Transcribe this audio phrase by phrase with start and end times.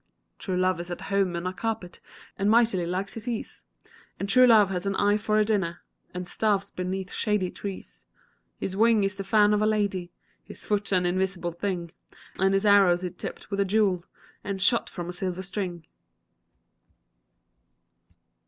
[0.39, 1.99] True love is at home on a carpet,
[2.35, 3.61] And mightily likes his ease
[4.19, 8.03] And true love has an eye for a dinner, And starves beneath shady trees.
[8.59, 10.11] His wing is the fan of a lady,
[10.43, 11.91] His foot's an invisible thing,
[12.39, 14.03] And his arrow is tipp'd with a jewel
[14.43, 15.85] And shot from a silver string.